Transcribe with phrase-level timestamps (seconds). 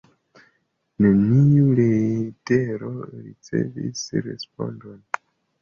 [1.05, 5.01] Neniu letero ricevis respondon.